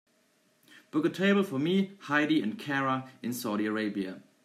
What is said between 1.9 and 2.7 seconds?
heidi and